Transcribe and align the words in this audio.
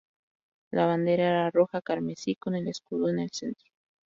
La 0.71 0.87
bandera 0.87 1.27
era 1.29 1.51
rojo 1.51 1.79
carmesí 1.83 2.35
con 2.35 2.55
el 2.55 2.67
escudo 2.67 3.09
en 3.09 3.19
el 3.19 3.29
centro. 3.31 3.69